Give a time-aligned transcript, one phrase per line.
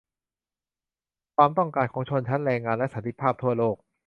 [1.35, 3.75] ความต้องการของชนชั้นแรงงาน และสันติภาพทั่วโลก